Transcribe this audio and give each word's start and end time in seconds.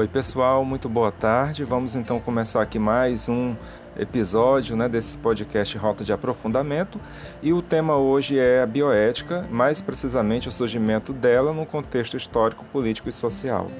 Oi 0.00 0.08
pessoal, 0.08 0.64
muito 0.64 0.88
boa 0.88 1.12
tarde. 1.12 1.62
Vamos 1.62 1.94
então 1.94 2.18
começar 2.18 2.62
aqui 2.62 2.78
mais 2.78 3.28
um 3.28 3.54
episódio 3.94 4.74
né, 4.74 4.88
desse 4.88 5.14
podcast 5.18 5.76
Rota 5.76 6.02
de 6.02 6.10
Aprofundamento 6.10 6.98
e 7.42 7.52
o 7.52 7.60
tema 7.60 7.98
hoje 7.98 8.38
é 8.38 8.62
a 8.62 8.66
bioética, 8.66 9.46
mais 9.50 9.82
precisamente 9.82 10.48
o 10.48 10.50
surgimento 10.50 11.12
dela 11.12 11.52
no 11.52 11.66
contexto 11.66 12.16
histórico, 12.16 12.64
político 12.72 13.10
e 13.10 13.12
social. 13.12 13.70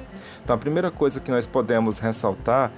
Então 0.45 0.54
a 0.54 0.59
primeira 0.59 0.91
coisa 0.91 1.20
que 1.20 1.30
nós 1.30 1.46
podemos 1.46 1.98
ressaltar 1.98 2.70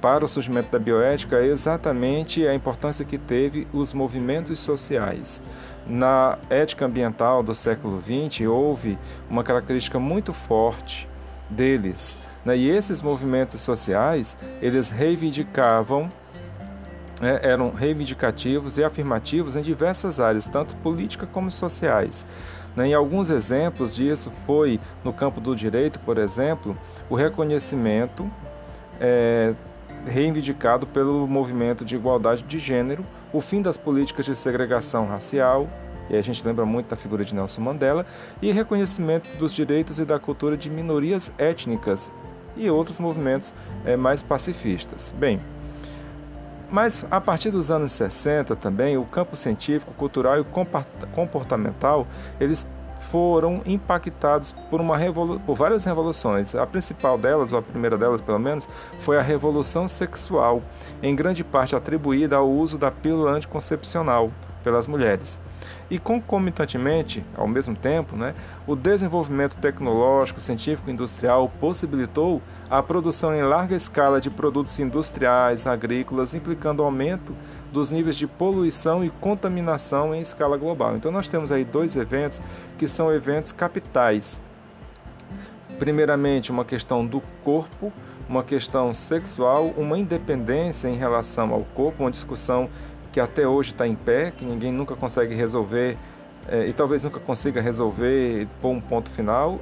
para 0.00 0.24
o 0.24 0.28
surgimento 0.28 0.72
da 0.72 0.78
bioética 0.80 1.36
é 1.36 1.46
exatamente 1.46 2.44
a 2.48 2.52
importância 2.52 3.04
que 3.04 3.16
teve 3.16 3.68
os 3.72 3.92
movimentos 3.92 4.58
sociais. 4.58 5.40
Na 5.86 6.36
ética 6.50 6.86
ambiental 6.86 7.44
do 7.44 7.54
século 7.54 8.02
XX 8.02 8.40
houve 8.48 8.98
uma 9.30 9.44
característica 9.44 10.00
muito 10.00 10.32
forte 10.32 11.08
deles? 11.48 12.18
E 12.56 12.68
esses 12.68 13.02
movimentos 13.02 13.60
sociais, 13.60 14.36
eles 14.60 14.88
reivindicavam, 14.88 16.10
né, 17.20 17.40
eram 17.42 17.70
reivindicativos 17.70 18.78
e 18.78 18.84
afirmativos 18.84 19.56
em 19.56 19.62
diversas 19.62 20.20
áreas, 20.20 20.46
tanto 20.46 20.76
política 20.76 21.26
como 21.26 21.50
sociais. 21.50 22.24
Né? 22.76 22.88
Em 22.88 22.94
alguns 22.94 23.30
exemplos 23.30 23.94
disso 23.94 24.32
foi 24.46 24.80
no 25.02 25.12
campo 25.12 25.40
do 25.40 25.54
direito, 25.54 25.98
por 26.00 26.16
exemplo, 26.18 26.76
o 27.10 27.14
reconhecimento 27.14 28.30
é, 29.00 29.54
reivindicado 30.06 30.86
pelo 30.86 31.26
movimento 31.26 31.84
de 31.84 31.96
igualdade 31.96 32.42
de 32.42 32.58
gênero, 32.58 33.04
o 33.32 33.40
fim 33.40 33.60
das 33.60 33.76
políticas 33.76 34.24
de 34.24 34.34
segregação 34.34 35.06
racial, 35.06 35.68
e 36.08 36.16
a 36.16 36.22
gente 36.22 36.44
lembra 36.46 36.64
muito 36.64 36.88
da 36.88 36.96
figura 36.96 37.24
de 37.24 37.34
Nelson 37.34 37.60
Mandela, 37.60 38.06
e 38.40 38.50
reconhecimento 38.50 39.28
dos 39.36 39.52
direitos 39.52 39.98
e 39.98 40.04
da 40.04 40.18
cultura 40.18 40.56
de 40.56 40.70
minorias 40.70 41.30
étnicas 41.36 42.10
e 42.56 42.70
outros 42.70 42.98
movimentos 42.98 43.52
é, 43.84 43.96
mais 43.96 44.22
pacifistas. 44.22 45.12
Bem, 45.16 45.40
mas 46.70 47.04
a 47.10 47.20
partir 47.20 47.50
dos 47.50 47.70
anos 47.70 47.92
60 47.92 48.54
também, 48.56 48.98
o 48.98 49.04
campo 49.04 49.36
científico, 49.36 49.92
cultural 49.94 50.40
e 50.40 50.44
comportamental, 51.14 52.06
eles 52.38 52.66
foram 52.98 53.62
impactados 53.64 54.52
por, 54.68 54.80
uma 54.80 54.98
por 55.46 55.54
várias 55.54 55.84
revoluções. 55.84 56.54
A 56.54 56.66
principal 56.66 57.16
delas, 57.16 57.52
ou 57.52 57.60
a 57.60 57.62
primeira 57.62 57.96
delas 57.96 58.20
pelo 58.20 58.38
menos, 58.38 58.68
foi 58.98 59.16
a 59.16 59.22
revolução 59.22 59.88
sexual, 59.88 60.62
em 61.02 61.14
grande 61.14 61.42
parte 61.42 61.74
atribuída 61.74 62.36
ao 62.36 62.50
uso 62.50 62.76
da 62.76 62.90
pílula 62.90 63.30
anticoncepcional 63.30 64.30
pelas 64.68 64.86
mulheres. 64.86 65.38
E 65.90 65.98
concomitantemente, 65.98 67.24
ao 67.34 67.48
mesmo 67.48 67.74
tempo, 67.74 68.14
né, 68.14 68.34
o 68.66 68.76
desenvolvimento 68.76 69.56
tecnológico, 69.56 70.42
científico 70.42 70.90
e 70.90 70.92
industrial 70.92 71.50
possibilitou 71.58 72.42
a 72.68 72.82
produção 72.82 73.34
em 73.34 73.40
larga 73.40 73.74
escala 73.74 74.20
de 74.20 74.28
produtos 74.28 74.78
industriais, 74.78 75.66
agrícolas, 75.66 76.34
implicando 76.34 76.82
aumento 76.82 77.34
dos 77.72 77.90
níveis 77.90 78.18
de 78.18 78.26
poluição 78.26 79.02
e 79.02 79.08
contaminação 79.08 80.14
em 80.14 80.20
escala 80.20 80.58
global. 80.58 80.94
Então 80.94 81.10
nós 81.10 81.30
temos 81.30 81.50
aí 81.50 81.64
dois 81.64 81.96
eventos 81.96 82.42
que 82.76 82.86
são 82.86 83.10
eventos 83.10 83.52
capitais. 83.52 84.38
Primeiramente, 85.78 86.50
uma 86.50 86.64
questão 86.64 87.06
do 87.06 87.22
corpo, 87.42 87.90
uma 88.28 88.42
questão 88.42 88.92
sexual, 88.92 89.72
uma 89.78 89.98
independência 89.98 90.88
em 90.88 90.94
relação 90.94 91.54
ao 91.54 91.62
corpo, 91.62 92.02
uma 92.02 92.10
discussão 92.10 92.68
que 93.18 93.20
até 93.20 93.48
hoje 93.48 93.72
está 93.72 93.84
em 93.84 93.96
pé, 93.96 94.30
que 94.30 94.44
ninguém 94.44 94.70
nunca 94.70 94.94
consegue 94.94 95.34
resolver 95.34 95.98
é, 96.46 96.68
e 96.68 96.72
talvez 96.72 97.02
nunca 97.02 97.18
consiga 97.18 97.60
resolver 97.60 98.46
pôr 98.62 98.70
um 98.70 98.80
ponto 98.80 99.10
final. 99.10 99.58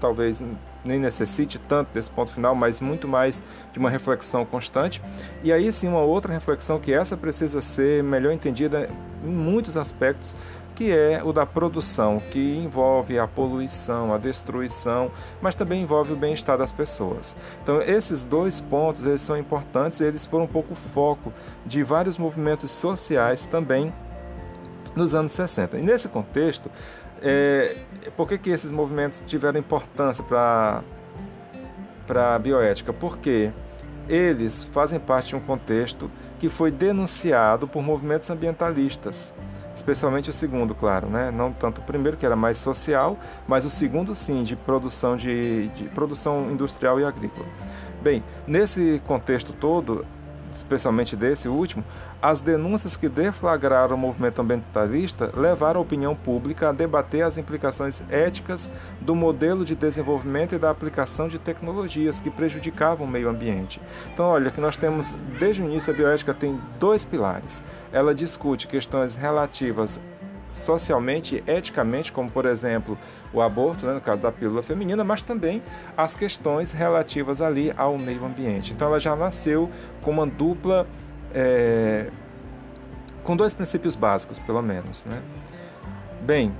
Talvez 0.00 0.42
nem 0.84 0.98
necessite 0.98 1.56
tanto 1.56 1.92
desse 1.94 2.10
ponto 2.10 2.32
final, 2.32 2.56
mas 2.56 2.80
muito 2.80 3.06
mais 3.06 3.40
de 3.72 3.78
uma 3.78 3.88
reflexão 3.88 4.44
constante. 4.44 5.00
E 5.44 5.52
aí 5.52 5.70
sim, 5.70 5.86
uma 5.86 6.00
outra 6.00 6.32
reflexão 6.32 6.80
que 6.80 6.92
essa 6.92 7.16
precisa 7.16 7.62
ser 7.62 8.02
melhor 8.02 8.32
entendida 8.32 8.90
em 9.24 9.30
muitos 9.30 9.76
aspectos, 9.76 10.34
que 10.78 10.92
é 10.92 11.20
o 11.24 11.32
da 11.32 11.44
produção, 11.44 12.20
que 12.30 12.56
envolve 12.56 13.18
a 13.18 13.26
poluição, 13.26 14.14
a 14.14 14.16
destruição, 14.16 15.10
mas 15.42 15.56
também 15.56 15.82
envolve 15.82 16.12
o 16.12 16.16
bem-estar 16.16 16.56
das 16.56 16.70
pessoas. 16.70 17.34
Então, 17.60 17.82
esses 17.82 18.22
dois 18.22 18.60
pontos 18.60 19.04
eles 19.04 19.20
são 19.20 19.36
importantes, 19.36 20.00
eles 20.00 20.24
foram 20.24 20.44
um 20.44 20.46
pouco 20.48 20.76
foco 20.76 21.32
de 21.66 21.82
vários 21.82 22.16
movimentos 22.16 22.70
sociais 22.70 23.44
também 23.44 23.92
nos 24.94 25.16
anos 25.16 25.32
60. 25.32 25.78
E 25.78 25.82
nesse 25.82 26.08
contexto, 26.08 26.70
é, 27.20 27.74
por 28.16 28.28
que, 28.28 28.38
que 28.38 28.50
esses 28.50 28.70
movimentos 28.70 29.20
tiveram 29.26 29.58
importância 29.58 30.22
para 30.22 30.84
a 32.36 32.38
bioética? 32.38 32.92
Porque 32.92 33.50
eles 34.08 34.62
fazem 34.62 35.00
parte 35.00 35.30
de 35.30 35.34
um 35.34 35.40
contexto 35.40 36.08
que 36.38 36.48
foi 36.48 36.70
denunciado 36.70 37.66
por 37.66 37.82
movimentos 37.82 38.30
ambientalistas 38.30 39.34
especialmente 39.78 40.28
o 40.28 40.32
segundo, 40.32 40.74
claro, 40.74 41.08
né? 41.08 41.30
não 41.30 41.52
tanto 41.52 41.80
o 41.80 41.84
primeiro 41.84 42.16
que 42.16 42.26
era 42.26 42.34
mais 42.34 42.58
social, 42.58 43.16
mas 43.46 43.64
o 43.64 43.70
segundo 43.70 44.14
sim 44.14 44.42
de 44.42 44.56
produção 44.56 45.16
de, 45.16 45.68
de 45.68 45.84
produção 45.84 46.50
industrial 46.50 47.00
e 47.00 47.04
agrícola. 47.04 47.46
Bem, 48.02 48.22
nesse 48.46 49.00
contexto 49.06 49.52
todo, 49.52 50.04
especialmente 50.54 51.16
desse 51.16 51.48
último, 51.48 51.84
as 52.20 52.40
denúncias 52.40 52.96
que 52.96 53.08
deflagraram 53.08 53.94
o 53.94 53.98
movimento 53.98 54.40
ambientalista 54.40 55.30
levaram 55.36 55.80
a 55.80 55.82
opinião 55.82 56.14
pública 56.14 56.68
a 56.68 56.72
debater 56.72 57.22
as 57.22 57.38
implicações 57.38 58.02
éticas 58.10 58.70
do 59.00 59.14
modelo 59.14 59.64
de 59.64 59.74
desenvolvimento 59.74 60.54
e 60.54 60.58
da 60.58 60.70
aplicação 60.70 61.28
de 61.28 61.38
tecnologias 61.38 62.20
que 62.20 62.30
prejudicavam 62.30 63.06
o 63.06 63.10
meio 63.10 63.28
ambiente. 63.28 63.80
Então, 64.12 64.26
olha, 64.26 64.50
que 64.50 64.60
nós 64.60 64.76
temos 64.76 65.14
desde 65.38 65.62
o 65.62 65.64
início 65.64 65.92
a 65.92 65.96
bioética 65.96 66.34
tem 66.34 66.58
dois 66.78 67.04
pilares. 67.04 67.62
Ela 67.92 68.14
discute 68.14 68.66
questões 68.66 69.14
relativas 69.14 70.00
socialmente 70.52 71.42
e 71.46 71.50
eticamente, 71.50 72.12
como 72.12 72.30
por 72.30 72.46
exemplo 72.46 72.98
o 73.32 73.40
aborto, 73.40 73.86
né, 73.86 73.92
no 73.94 74.00
caso 74.00 74.22
da 74.22 74.32
pílula 74.32 74.62
feminina, 74.62 75.04
mas 75.04 75.22
também 75.22 75.62
as 75.96 76.14
questões 76.14 76.72
relativas 76.72 77.40
ali 77.40 77.72
ao 77.76 77.98
meio 77.98 78.24
ambiente. 78.24 78.72
Então 78.72 78.88
ela 78.88 79.00
já 79.00 79.14
nasceu 79.14 79.70
com 80.02 80.10
uma 80.10 80.26
dupla 80.26 80.86
é, 81.34 82.10
com 83.22 83.36
dois 83.36 83.54
princípios 83.54 83.94
básicos, 83.94 84.38
pelo 84.38 84.62
menos. 84.62 85.04
Né? 85.04 85.20
Bem, 86.22 86.52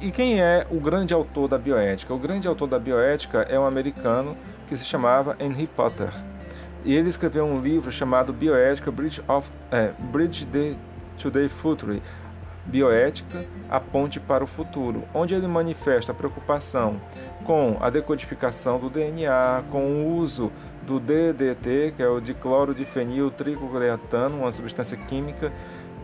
e 0.00 0.10
quem 0.10 0.40
é 0.40 0.66
o 0.70 0.80
grande 0.80 1.14
autor 1.14 1.48
da 1.48 1.58
bioética? 1.58 2.12
O 2.12 2.18
grande 2.18 2.48
autor 2.48 2.68
da 2.68 2.78
bioética 2.78 3.42
é 3.48 3.58
um 3.58 3.66
americano 3.66 4.36
que 4.66 4.76
se 4.76 4.84
chamava 4.84 5.36
Henry 5.38 5.66
Potter. 5.66 6.10
E 6.84 6.94
ele 6.94 7.08
escreveu 7.08 7.44
um 7.44 7.60
livro 7.60 7.90
chamado 7.90 8.32
Bioética 8.32 8.90
Bridge, 8.90 9.22
of, 9.26 9.48
é, 9.70 9.92
Bridge 10.12 10.46
the, 10.46 10.74
to 11.18 11.30
the 11.30 11.48
Future, 11.48 12.00
Bioética, 12.66 13.44
a 13.70 13.78
ponte 13.78 14.18
para 14.18 14.42
o 14.42 14.46
futuro, 14.46 15.04
onde 15.14 15.34
ele 15.34 15.46
manifesta 15.46 16.12
a 16.12 16.14
preocupação 16.14 17.00
com 17.44 17.76
a 17.80 17.88
decodificação 17.90 18.78
do 18.78 18.90
DNA, 18.90 19.62
com 19.70 19.84
o 19.84 20.16
uso 20.16 20.50
do 20.82 20.98
DDT, 20.98 21.94
que 21.96 22.02
é 22.02 22.08
o 22.08 22.20
dicloro 22.20 22.74
de 22.74 22.84
fenil 22.84 23.32
uma 24.32 24.52
substância 24.52 24.96
química 24.96 25.52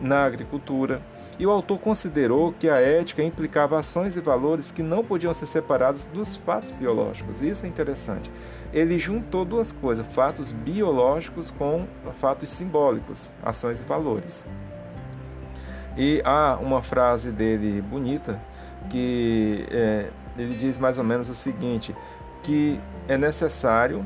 na 0.01 0.23
agricultura. 0.23 1.01
E 1.39 1.47
o 1.47 1.51
autor 1.51 1.79
considerou 1.79 2.53
que 2.53 2.69
a 2.69 2.79
ética 2.79 3.23
implicava 3.23 3.79
ações 3.79 4.15
e 4.15 4.21
valores 4.21 4.71
que 4.71 4.83
não 4.83 5.03
podiam 5.03 5.33
ser 5.33 5.47
separados 5.47 6.05
dos 6.05 6.35
fatos 6.35 6.69
biológicos. 6.71 7.41
Isso 7.41 7.65
é 7.65 7.69
interessante. 7.69 8.31
Ele 8.71 8.99
juntou 8.99 9.43
duas 9.43 9.71
coisas, 9.71 10.05
fatos 10.13 10.51
biológicos 10.51 11.49
com 11.49 11.87
fatos 12.19 12.51
simbólicos, 12.51 13.31
ações 13.41 13.79
e 13.79 13.83
valores. 13.83 14.45
E 15.95 16.21
há 16.25 16.57
uma 16.59 16.81
frase 16.81 17.31
dele 17.31 17.81
bonita 17.81 18.39
que 18.89 19.65
é, 19.71 20.09
ele 20.37 20.55
diz 20.55 20.77
mais 20.77 20.97
ou 20.97 21.03
menos 21.03 21.29
o 21.29 21.35
seguinte: 21.35 21.95
que 22.41 22.79
é 23.07 23.17
necessário 23.17 24.05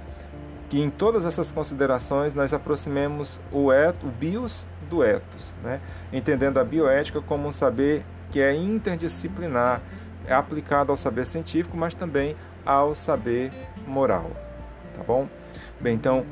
que 0.69 0.79
em 0.79 0.89
todas 0.89 1.25
essas 1.25 1.51
considerações 1.51 2.33
nós 2.33 2.53
aproximemos 2.53 3.39
o, 3.51 3.71
eto, 3.71 4.05
o 4.05 4.09
bios 4.09 4.65
do 4.89 5.03
ethos, 5.03 5.55
né? 5.63 5.79
entendendo 6.11 6.59
a 6.59 6.63
bioética 6.63 7.21
como 7.21 7.47
um 7.47 7.51
saber 7.51 8.03
que 8.31 8.41
é 8.41 8.53
interdisciplinar, 8.53 9.81
é 10.25 10.33
aplicado 10.33 10.91
ao 10.91 10.97
saber 10.97 11.25
científico, 11.25 11.77
mas 11.77 11.93
também 11.93 12.35
ao 12.65 12.93
saber 12.93 13.51
moral, 13.85 14.29
tá 14.93 15.03
bom? 15.03 15.27
Bem, 15.79 15.95
então 15.95 16.25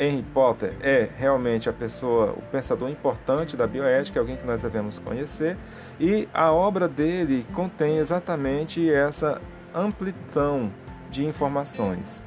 Henry 0.00 0.24
Potter 0.32 0.74
é 0.80 1.10
realmente 1.18 1.68
a 1.68 1.72
pessoa, 1.74 2.32
o 2.32 2.42
pensador 2.50 2.88
importante 2.88 3.54
da 3.54 3.66
bioética, 3.66 4.18
alguém 4.18 4.36
que 4.36 4.46
nós 4.46 4.62
devemos 4.62 4.98
conhecer, 4.98 5.58
e 6.00 6.26
a 6.32 6.50
obra 6.50 6.88
dele 6.88 7.46
contém 7.54 7.98
exatamente 7.98 8.90
essa 8.90 9.38
amplidão 9.74 10.72
de 11.10 11.26
informações. 11.26 12.22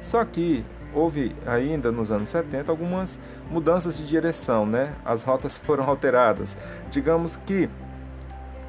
Só 0.00 0.24
que 0.24 0.64
houve 0.94 1.34
ainda 1.44 1.90
nos 1.90 2.12
anos 2.12 2.28
70 2.28 2.70
algumas 2.70 3.18
mudanças 3.50 3.96
de 3.96 4.06
direção, 4.06 4.64
né? 4.64 4.94
As 5.04 5.22
rotas 5.22 5.58
foram 5.58 5.84
alteradas. 5.84 6.56
Digamos 6.92 7.36
que 7.44 7.68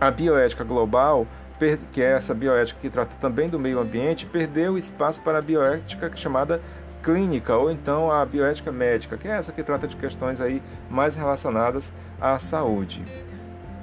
a 0.01 0.09
bioética 0.09 0.63
global 0.63 1.27
que 1.91 2.01
é 2.01 2.11
essa 2.11 2.33
bioética 2.33 2.79
que 2.79 2.89
trata 2.89 3.13
também 3.19 3.49
do 3.49 3.59
meio 3.59 3.79
ambiente, 3.79 4.25
perdeu 4.25 4.77
espaço 4.77 5.21
para 5.21 5.39
a 5.39 5.41
bioética 5.41 6.09
chamada 6.15 6.61
clínica 7.03 7.55
ou 7.55 7.71
então 7.71 8.11
a 8.11 8.25
bioética 8.25 8.71
médica, 8.71 9.17
que 9.17 9.27
é 9.27 9.31
essa 9.31 9.51
que 9.51 9.63
trata 9.63 9.87
de 9.87 9.95
questões 9.95 10.41
aí 10.41 10.61
mais 10.89 11.15
relacionadas 11.15 11.91
à 12.19 12.37
saúde. 12.39 13.03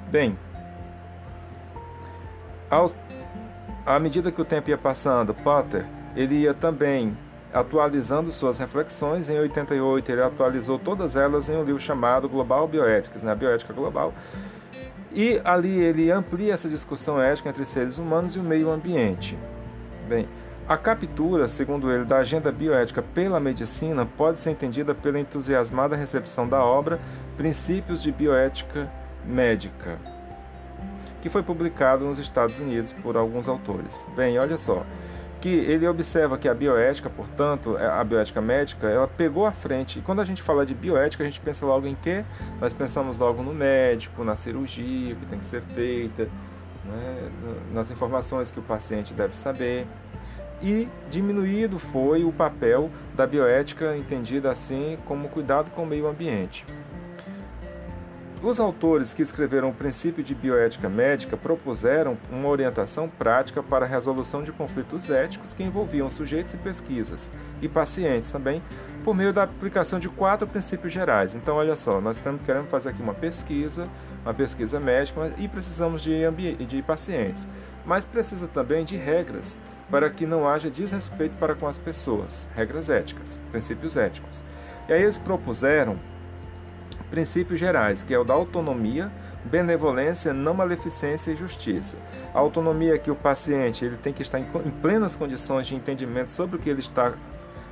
Bem, 0.09 0.37
ao, 2.69 2.91
à 3.85 3.99
medida 3.99 4.31
que 4.31 4.41
o 4.41 4.45
tempo 4.45 4.69
ia 4.69 4.77
passando, 4.77 5.33
Potter 5.33 5.85
ele 6.15 6.35
ia 6.35 6.53
também 6.53 7.15
atualizando 7.53 8.31
suas 8.31 8.57
reflexões. 8.57 9.29
Em 9.29 9.39
88 9.39 10.11
ele 10.11 10.21
atualizou 10.21 10.79
todas 10.79 11.15
elas 11.15 11.47
em 11.49 11.55
um 11.55 11.63
livro 11.63 11.81
chamado 11.81 12.27
Global 12.27 12.67
Bioéticas, 12.67 13.23
né? 13.23 13.33
bioética 13.35 13.73
global. 13.73 14.13
E 15.13 15.39
ali 15.43 15.79
ele 15.79 16.11
amplia 16.11 16.53
essa 16.53 16.67
discussão 16.67 17.21
ética 17.21 17.49
entre 17.49 17.65
seres 17.65 17.97
humanos 17.97 18.35
e 18.35 18.39
o 18.39 18.43
meio 18.43 18.69
ambiente. 18.69 19.37
Bem, 20.07 20.27
a 20.67 20.75
captura, 20.75 21.47
segundo 21.47 21.89
ele, 21.89 22.03
da 22.03 22.17
agenda 22.17 22.51
bioética 22.51 23.01
pela 23.01 23.39
medicina 23.39 24.05
pode 24.05 24.39
ser 24.39 24.51
entendida 24.51 24.93
pela 24.93 25.17
entusiasmada 25.17 25.95
recepção 25.95 26.47
da 26.47 26.61
obra 26.61 26.99
Princípios 27.37 28.03
de 28.03 28.11
Bioética 28.11 28.91
Médica, 29.25 29.97
que 31.21 31.29
foi 31.29 31.41
publicado 31.41 32.03
nos 32.03 32.19
Estados 32.19 32.59
Unidos 32.59 32.91
por 32.91 33.15
alguns 33.15 33.47
autores. 33.47 34.05
Bem, 34.13 34.37
olha 34.37 34.57
só, 34.57 34.85
que 35.39 35.47
ele 35.47 35.87
observa 35.87 36.37
que 36.37 36.49
a 36.49 36.53
bioética, 36.53 37.09
portanto, 37.09 37.77
é, 37.77 37.87
a 37.87 38.03
bioética 38.03 38.41
médica, 38.41 38.87
ela 38.87 39.07
pegou 39.07 39.45
à 39.45 39.53
frente. 39.53 39.99
E 39.99 40.01
quando 40.01 40.19
a 40.19 40.25
gente 40.25 40.43
fala 40.43 40.65
de 40.65 40.73
bioética, 40.73 41.23
a 41.23 41.25
gente 41.25 41.39
pensa 41.39 41.65
logo 41.65 41.87
em 41.87 41.95
quê? 41.95 42.25
Nós 42.59 42.73
pensamos 42.73 43.19
logo 43.19 43.41
no 43.41 43.53
médico, 43.53 44.21
na 44.21 44.35
cirurgia 44.35 45.15
que 45.15 45.25
tem 45.27 45.39
que 45.39 45.45
ser 45.45 45.61
feita, 45.61 46.27
né? 46.83 47.29
nas 47.71 47.89
informações 47.89 48.51
que 48.51 48.59
o 48.59 48.63
paciente 48.63 49.13
deve 49.13 49.37
saber 49.37 49.87
e 50.61 50.87
diminuído 51.09 51.79
foi 51.79 52.23
o 52.23 52.31
papel 52.31 52.89
da 53.15 53.27
bioética 53.27 53.95
entendida 53.95 54.51
assim 54.51 54.97
como 55.05 55.29
cuidado 55.29 55.71
com 55.71 55.83
o 55.83 55.87
meio 55.87 56.07
ambiente. 56.07 56.65
Os 58.41 58.59
autores 58.59 59.15
que 59.15 59.23
escreveram 59.23 59.69
o 59.69 59.73
princípio 59.73 60.23
de 60.23 60.35
bioética 60.35 60.87
médica 60.87 61.35
propuseram 61.35 62.15
uma 62.31 62.47
orientação 62.47 63.09
prática 63.09 63.63
para 63.63 63.83
a 63.83 63.87
resolução 63.87 64.43
de 64.43 64.51
conflitos 64.51 65.09
éticos 65.09 65.55
que 65.55 65.63
envolviam 65.63 66.07
sujeitos 66.07 66.53
e 66.53 66.57
pesquisas, 66.57 67.31
e 67.63 67.67
pacientes 67.67 68.29
também, 68.29 68.61
por 69.03 69.15
meio 69.15 69.33
da 69.33 69.43
aplicação 69.43 69.99
de 69.99 70.07
quatro 70.07 70.45
princípios 70.45 70.93
gerais. 70.93 71.33
Então, 71.33 71.55
olha 71.55 71.75
só, 71.75 71.99
nós 71.99 72.17
estamos 72.17 72.41
querendo 72.45 72.67
fazer 72.67 72.89
aqui 72.89 73.01
uma 73.01 73.15
pesquisa, 73.15 73.87
uma 74.23 74.35
pesquisa 74.35 74.79
médica, 74.79 75.33
e 75.39 75.47
precisamos 75.47 76.03
de, 76.03 76.13
de 76.63 76.81
pacientes, 76.83 77.47
mas 77.87 78.05
precisa 78.05 78.47
também 78.47 78.85
de 78.85 78.95
regras 78.95 79.57
para 79.89 80.09
que 80.09 80.25
não 80.25 80.47
haja 80.47 80.69
desrespeito 80.69 81.35
para 81.37 81.55
com 81.55 81.67
as 81.67 81.77
pessoas, 81.77 82.47
regras 82.55 82.89
éticas, 82.89 83.39
princípios 83.51 83.95
éticos. 83.95 84.43
E 84.87 84.93
aí 84.93 85.01
eles 85.01 85.17
propuseram 85.17 85.97
princípios 87.09 87.59
gerais, 87.59 88.03
que 88.03 88.13
é 88.13 88.19
o 88.19 88.23
da 88.23 88.33
autonomia, 88.33 89.11
benevolência, 89.45 90.33
não 90.33 90.53
maleficência 90.53 91.31
e 91.31 91.35
justiça. 91.35 91.97
A 92.33 92.39
autonomia 92.39 92.95
é 92.95 92.97
que 92.97 93.09
o 93.09 93.15
paciente 93.15 93.85
ele 93.85 93.97
tem 93.97 94.13
que 94.13 94.21
estar 94.21 94.39
em, 94.39 94.45
plenas 94.81 95.15
condições 95.15 95.67
de 95.67 95.75
entendimento 95.75 96.31
sobre 96.31 96.57
o 96.57 96.59
que 96.59 96.69
ele 96.69 96.81
está 96.81 97.13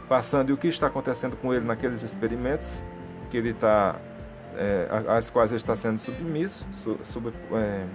passando 0.07 0.49
e 0.49 0.53
o 0.53 0.57
que 0.57 0.67
está 0.67 0.87
acontecendo 0.87 1.35
com 1.35 1.53
ele 1.53 1.65
naqueles 1.65 2.03
experimentos 2.03 2.83
que 3.29 3.37
ele 3.37 3.49
está, 3.49 3.95
é, 4.55 4.87
às 5.07 5.29
quais 5.29 5.51
ele 5.51 5.57
está 5.57 5.75
sendo 5.75 5.99
submisso, 5.99 6.65
sub, 7.03 7.33
é, 7.53 7.85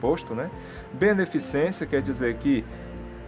posto, 0.00 0.34
né? 0.34 0.50
Beneficência 0.92 1.86
quer 1.86 2.02
dizer 2.02 2.34
que 2.34 2.64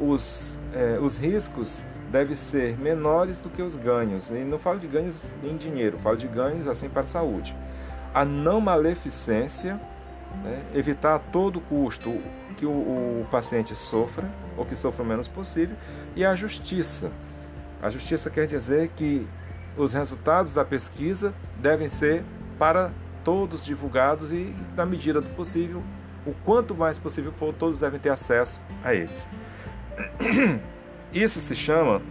os, 0.00 0.58
é, 0.72 0.98
os 1.00 1.16
riscos 1.16 1.82
devem 2.10 2.34
ser 2.34 2.78
menores 2.78 3.40
do 3.40 3.50
que 3.50 3.62
os 3.62 3.76
ganhos. 3.76 4.30
E 4.30 4.44
não 4.44 4.58
falo 4.58 4.78
de 4.78 4.86
ganhos 4.86 5.34
em 5.42 5.56
dinheiro, 5.56 5.98
falo 5.98 6.16
de 6.16 6.28
ganhos 6.28 6.66
assim 6.66 6.88
para 6.88 7.02
a 7.02 7.06
saúde. 7.06 7.54
A 8.14 8.24
não 8.24 8.60
maleficência, 8.60 9.80
né, 10.42 10.62
evitar 10.74 11.16
a 11.16 11.18
todo 11.18 11.60
custo 11.60 12.18
que 12.56 12.64
o, 12.64 12.70
o 12.70 13.26
paciente 13.30 13.76
sofra, 13.76 14.24
ou 14.56 14.64
que 14.64 14.74
sofra 14.74 15.02
o 15.02 15.06
menos 15.06 15.28
possível, 15.28 15.76
e 16.14 16.24
a 16.24 16.34
justiça. 16.34 17.10
A 17.82 17.90
justiça 17.90 18.30
quer 18.30 18.46
dizer 18.46 18.90
que 18.96 19.26
os 19.76 19.92
resultados 19.92 20.54
da 20.54 20.64
pesquisa 20.64 21.34
devem 21.58 21.88
ser 21.88 22.24
para 22.58 22.90
todos 23.22 23.64
divulgados 23.64 24.32
e, 24.32 24.54
na 24.74 24.86
medida 24.86 25.20
do 25.20 25.28
possível, 25.30 25.82
o 26.24 26.32
quanto 26.44 26.74
mais 26.74 26.96
possível 26.96 27.32
for, 27.32 27.52
todos 27.52 27.78
devem 27.78 28.00
ter 28.00 28.08
acesso 28.08 28.58
a 28.82 28.94
eles. 28.94 29.28
Isso 31.12 31.40
se 31.40 31.54
chama 31.54 32.02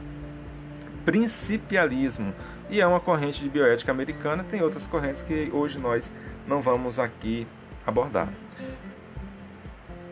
principialismo 1.05 2.33
e 2.69 2.81
é 2.81 2.87
uma 2.87 2.99
corrente 2.99 3.43
de 3.43 3.49
bioética 3.49 3.91
americana. 3.91 4.43
Tem 4.43 4.61
outras 4.61 4.87
correntes 4.87 5.21
que 5.21 5.49
hoje 5.53 5.77
nós 5.77 6.11
não 6.47 6.61
vamos 6.61 6.97
aqui 6.99 7.47
abordar. 7.85 8.29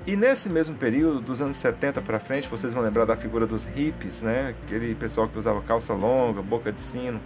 E 0.05 0.17
nesse 0.17 0.49
mesmo 0.49 0.75
período, 0.75 1.21
dos 1.21 1.41
anos 1.41 1.55
70 1.55 2.01
para 2.01 2.19
frente, 2.19 2.49
vocês 2.49 2.73
vão 2.73 2.83
lembrar 2.83 3.05
da 3.05 3.15
figura 3.15 3.47
dos 3.47 3.63
hippies, 3.63 4.21
né? 4.21 4.53
aquele 4.65 4.93
pessoal 4.95 5.29
que 5.29 5.39
usava 5.39 5.61
calça 5.61 5.93
longa, 5.93 6.41
boca 6.41 6.73
de 6.73 6.81
sino, 6.81 7.21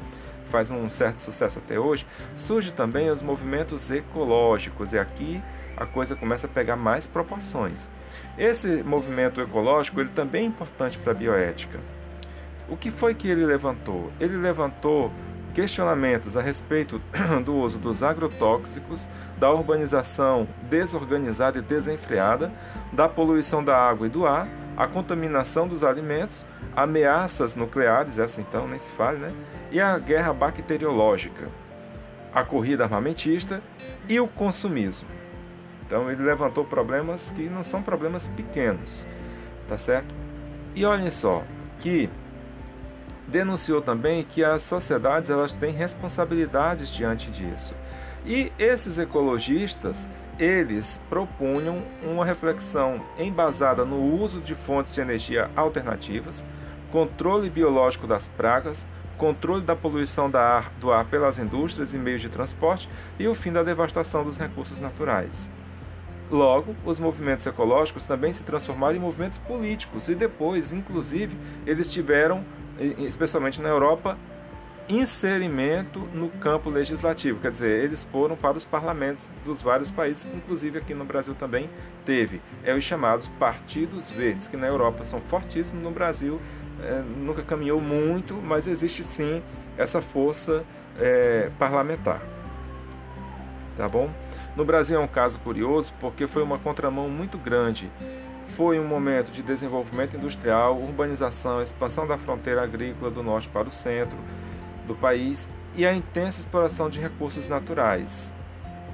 faz 0.52 0.70
um 0.70 0.88
certo 0.88 1.20
sucesso 1.20 1.58
até 1.58 1.80
hoje. 1.80 2.06
Surge 2.36 2.72
também 2.72 3.10
os 3.10 3.24
movimentos 3.24 3.90
ecológicos, 3.90 4.94
e 4.94 5.00
aqui 5.00 5.42
a 5.78 5.86
coisa 5.86 6.16
começa 6.16 6.48
a 6.48 6.50
pegar 6.50 6.76
mais 6.76 7.06
proporções. 7.06 7.88
Esse 8.38 8.84
movimento 8.84 9.40
ecológico 9.40 10.02
ele 10.02 10.10
também 10.10 10.44
é 10.44 10.48
importante 10.48 10.98
para 10.98 11.12
a 11.12 11.16
bioética. 11.16 11.80
O 12.68 12.76
que 12.76 12.92
foi 12.92 13.14
que 13.14 13.30
ele 13.30 13.46
levantou? 13.46 14.12
Ele 14.20 14.36
levantou 14.36 15.12
questionamentos 15.54 16.36
a 16.36 16.42
respeito 16.42 17.02
do 17.46 17.56
uso 17.56 17.78
dos 17.78 18.04
agrotóxicos, 18.04 19.08
da 19.38 19.52
urbanização 19.52 20.48
desorganizada 20.64 21.60
e 21.60 21.62
desenfreada, 21.62 22.52
da 22.92 23.08
poluição 23.08 23.64
da 23.64 23.78
água 23.78 24.08
e 24.08 24.10
do 24.10 24.26
ar, 24.26 24.48
a 24.76 24.86
contaminação 24.86 25.68
dos 25.68 25.84
alimentos, 25.84 26.46
ameaças 26.76 27.56
nucleares, 27.56 28.20
essa 28.20 28.40
então 28.40 28.68
nem 28.68 28.78
se 28.78 28.90
fala, 28.92 29.18
né? 29.18 29.28
E 29.72 29.82
a 29.82 29.98
guerra 29.98 30.32
bacteriológica, 30.32 31.50
a 32.32 32.44
corrida 32.44 32.84
armamentista 32.84 33.62
e 34.08 34.20
o 34.20 34.28
consumismo. 34.28 35.17
Então 35.88 36.12
ele 36.12 36.22
levantou 36.22 36.66
problemas 36.66 37.32
que 37.32 37.44
não 37.44 37.64
são 37.64 37.82
problemas 37.82 38.28
pequenos, 38.28 39.08
tá 39.70 39.78
certo? 39.78 40.14
E 40.76 40.86
olhem 40.86 41.10
só 41.10 41.44
que 41.80 42.10
denunciou 43.26 43.82
também 43.82 44.24
que 44.24 44.44
as 44.44 44.62
sociedades 44.62 45.30
elas 45.30 45.54
têm 45.54 45.72
responsabilidades 45.74 46.90
diante 46.90 47.32
disso. 47.32 47.74
E 48.26 48.52
esses 48.60 48.98
ecologistas, 48.98 50.08
eles 50.38 51.00
propunham 51.10 51.82
uma 52.04 52.26
reflexão 52.26 53.02
embasada 53.18 53.86
no 53.86 54.02
uso 54.22 54.42
de 54.42 54.56
fontes 54.56 54.94
de 54.94 55.00
energia 55.00 55.50
alternativas, 55.56 56.44
controle 56.92 57.50
biológico 57.50 58.06
das 58.06 58.28
pragas, 58.28 58.86
controle 59.18 59.64
da 59.64 59.76
poluição 59.76 60.30
do 60.30 60.92
ar 60.92 61.06
pelas 61.10 61.40
indústrias 61.40 61.94
e 61.94 61.98
meios 61.98 62.22
de 62.22 62.30
transporte 62.30 62.90
e 63.18 63.28
o 63.28 63.34
fim 63.34 63.52
da 63.52 63.64
devastação 63.64 64.24
dos 64.24 64.38
recursos 64.38 64.80
naturais. 64.80 65.50
Logo, 66.30 66.76
os 66.86 67.00
movimentos 67.00 67.46
ecológicos 67.46 68.06
também 68.06 68.34
se 68.34 68.44
transformaram 68.44 68.96
em 68.96 69.00
movimentos 69.00 69.38
políticos 69.38 70.10
e 70.10 70.16
depois, 70.16 70.74
inclusive, 70.74 71.38
eles 71.66 71.90
tiveram, 71.90 72.44
especialmente 73.00 73.62
na 73.62 73.70
Europa, 73.70 74.18
inserimento 74.90 76.00
no 76.14 76.30
campo 76.30 76.70
legislativo, 76.70 77.40
quer 77.42 77.52
dizer, 77.52 77.84
eles 77.84 78.06
foram 78.06 78.38
para 78.38 78.58
os 78.58 78.64
parlamentos 78.64 79.30
dos 79.44 79.62
vários 79.62 79.92
países, 79.92 80.26
inclusive 80.34 80.78
aqui 80.78 80.94
no 80.94 81.04
Brasil 81.04 81.36
também 81.36 81.70
teve. 82.06 82.42
É 82.64 82.74
os 82.74 82.84
chamados 82.84 83.28
partidos 83.40 84.10
verdes, 84.10 84.48
que 84.48 84.56
na 84.56 84.68
Europa 84.68 85.04
são 85.04 85.20
fortíssimos, 85.22 85.84
no 85.84 85.92
Brasil 85.92 86.40
é, 86.82 87.02
nunca 87.18 87.42
caminhou 87.42 87.82
muito, 87.82 88.36
mas 88.36 88.68
existe 88.68 89.04
sim 89.04 89.42
essa 89.78 90.02
força 90.02 90.64
é, 90.98 91.52
parlamentar. 91.60 92.22
Tá 93.76 93.88
bom? 93.90 94.10
No 94.58 94.66
Brasil 94.66 95.00
é 95.00 95.00
um 95.00 95.08
caso 95.08 95.38
curioso 95.38 95.94
porque 96.00 96.26
foi 96.26 96.42
uma 96.42 96.58
contramão 96.58 97.08
muito 97.08 97.38
grande. 97.38 97.92
Foi 98.56 98.80
um 98.80 98.88
momento 98.88 99.32
de 99.32 99.44
desenvolvimento 99.44 100.18
industrial, 100.18 100.76
urbanização, 100.82 101.62
expansão 101.62 102.08
da 102.08 102.18
fronteira 102.18 102.64
agrícola 102.64 103.12
do 103.12 103.22
norte 103.22 103.48
para 103.50 103.68
o 103.68 103.72
centro 103.72 104.18
do 104.88 104.96
país 104.96 105.48
e 105.76 105.86
a 105.86 105.94
intensa 105.94 106.40
exploração 106.40 106.90
de 106.90 107.00
recursos 107.00 107.48
naturais. 107.48 108.34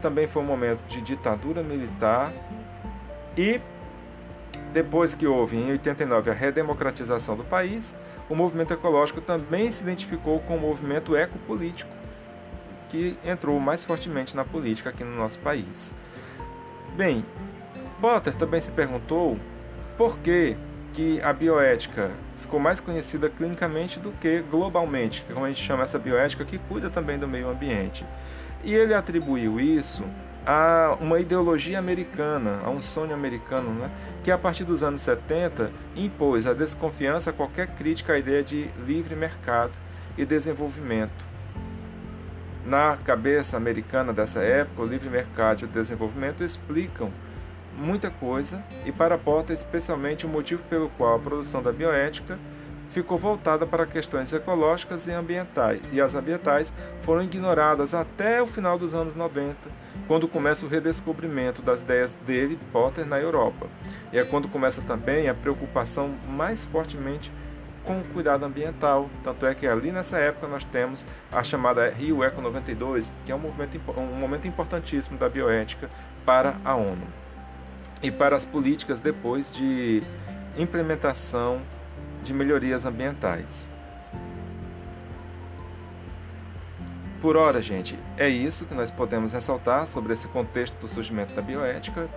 Também 0.02 0.28
foi 0.28 0.42
um 0.42 0.46
momento 0.46 0.86
de 0.90 1.00
ditadura 1.00 1.64
militar 1.64 2.34
e 3.38 3.62
depois 4.74 5.14
que 5.14 5.26
houve 5.26 5.56
em 5.56 5.72
89 5.72 6.30
a 6.30 6.34
redemocratização 6.34 7.38
do 7.38 7.46
país, 7.46 7.96
o 8.30 8.36
movimento 8.36 8.74
ecológico 8.74 9.22
também 9.22 9.72
se 9.72 9.82
identificou 9.82 10.42
com 10.42 10.58
o 10.58 10.60
movimento 10.60 11.16
ecopolítico 11.16 11.93
que 12.94 13.18
entrou 13.26 13.60
mais 13.60 13.84
fortemente 13.84 14.36
na 14.36 14.46
política 14.46 14.92
aqui 14.92 15.04
no 15.04 15.16
nosso 15.16 15.40
país. 15.40 15.92
Bem, 16.96 17.26
Potter 18.00 18.36
também 18.36 18.62
se 18.62 18.70
perguntou 18.70 19.40
Por 19.98 20.20
que, 20.20 20.56
que 20.94 21.20
a 21.24 21.34
bioética 21.34 22.12
ficou 22.42 22.60
mais 22.60 22.80
conhecida 22.80 23.32
clinicamente 23.32 24.00
do 24.00 24.12
que 24.12 24.42
globalmente, 24.42 25.26
como 25.34 25.44
a 25.44 25.50
gente 25.50 25.64
chama 25.64 25.82
essa 25.82 25.98
bioética 25.98 26.46
que 26.46 26.60
cuida 26.60 26.88
também 26.88 27.18
do 27.18 27.28
meio 27.28 27.50
ambiente? 27.50 28.06
E 28.64 28.76
ele 28.76 28.94
atribuiu 28.94 29.60
isso 29.60 30.04
a 30.46 30.96
uma 31.02 31.20
ideologia 31.20 31.80
americana, 31.80 32.60
a 32.64 32.70
um 32.70 32.80
sonho 32.80 33.16
americano, 33.16 33.72
né? 33.72 33.90
que 34.24 34.30
a 34.30 34.38
partir 34.38 34.66
dos 34.66 34.84
anos 34.84 35.02
70 35.02 35.72
impôs 35.96 36.46
a 36.46 36.54
desconfiança 36.54 37.32
a 37.32 37.34
qualquer 37.34 37.70
crítica 37.70 38.14
à 38.14 38.20
ideia 38.20 38.44
de 38.44 38.70
livre 38.86 39.16
mercado 39.16 39.72
e 40.16 40.24
desenvolvimento. 40.26 41.33
Na 42.66 42.98
cabeça 42.98 43.58
americana 43.58 44.14
dessa 44.14 44.40
época, 44.40 44.82
o 44.82 44.86
livre 44.86 45.10
mercado 45.10 45.62
e 45.62 45.66
o 45.66 45.68
desenvolvimento 45.68 46.44
explicam 46.44 47.12
muita 47.78 48.10
coisa 48.10 48.64
e 48.86 48.92
para 48.92 49.18
Porter 49.18 49.56
especialmente 49.56 50.26
o 50.26 50.30
motivo 50.30 50.64
pelo 50.70 50.90
qual 50.92 51.16
a 51.16 51.20
produção 51.20 51.62
da 51.62 51.72
bioética 51.72 52.38
ficou 52.94 53.18
voltada 53.18 53.66
para 53.66 53.88
questões 53.88 54.32
ecológicas 54.32 55.08
e 55.08 55.12
ambientais, 55.12 55.82
e 55.92 56.00
as 56.00 56.14
ambientais 56.14 56.72
foram 57.02 57.24
ignoradas 57.24 57.94
até 57.94 58.42
o 58.42 58.46
final 58.46 58.78
dos 58.78 58.94
anos 58.94 59.16
90, 59.16 59.56
quando 60.08 60.28
começa 60.28 60.64
o 60.64 60.70
redescobrimento 60.70 61.62
das 61.62 61.82
ideias 61.82 62.14
dele, 62.26 62.60
Potter, 62.72 63.06
na 63.06 63.20
Europa. 63.20 63.68
E 64.12 64.18
é 64.20 64.24
quando 64.24 64.48
começa 64.48 64.80
também 64.84 65.28
a 65.28 65.34
preocupação 65.34 66.14
mais 66.28 66.64
fortemente 66.66 67.32
com 67.84 68.00
o 68.00 68.04
cuidado 68.06 68.46
ambiental. 68.46 69.10
Tanto 69.24 69.46
é 69.46 69.54
que 69.54 69.68
ali 69.68 69.92
nessa 69.92 70.18
época 70.18 70.48
nós 70.48 70.64
temos 70.66 71.06
a 71.32 71.44
chamada 71.44 71.90
Rio 71.90 72.24
Eco 72.24 72.42
92, 72.42 73.12
que 73.26 73.32
é 73.32 73.36
um, 73.36 73.40
movimento, 73.40 73.80
um 73.98 74.16
momento 74.16 74.48
importantíssimo 74.48 75.18
da 75.18 75.30
bioética 75.30 75.90
para 76.26 76.56
a 76.64 76.76
ONU 76.76 77.06
e 78.02 78.12
para 78.12 78.36
as 78.36 78.44
políticas 78.44 79.00
depois 79.00 79.52
de 79.52 80.02
implementação 80.58 81.62
de 82.24 82.34
melhorias 82.34 82.86
ambientais. 82.86 83.68
Por 87.22 87.38
hora, 87.38 87.62
gente, 87.62 87.98
é 88.18 88.28
isso 88.28 88.66
que 88.66 88.74
nós 88.74 88.92
podemos 88.92 89.32
ressaltar 89.32 89.88
sobre 89.88 90.12
esse 90.12 90.28
contexto 90.28 90.76
do 90.82 90.90
surgimento 90.90 91.34
da 91.34 91.42
bioética. 91.42 92.10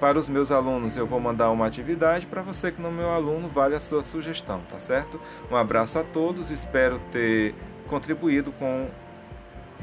Para 0.00 0.18
os 0.18 0.30
meus 0.30 0.50
alunos, 0.50 0.96
eu 0.96 1.06
vou 1.06 1.20
mandar 1.20 1.50
uma 1.50 1.66
atividade. 1.66 2.24
Para 2.24 2.40
você 2.40 2.72
que 2.72 2.80
não 2.80 2.88
é 2.88 2.92
meu 2.92 3.10
aluno, 3.10 3.48
vale 3.48 3.74
a 3.74 3.80
sua 3.80 4.02
sugestão, 4.02 4.58
tá 4.58 4.80
certo? 4.80 5.20
Um 5.50 5.56
abraço 5.56 5.98
a 5.98 6.02
todos, 6.02 6.50
espero 6.50 6.98
ter 7.12 7.54
contribuído 7.86 8.50
com 8.52 8.88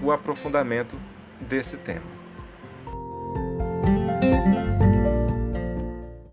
o 0.01 0.11
aprofundamento 0.11 0.95
desse 1.39 1.77
tema. 1.77 2.16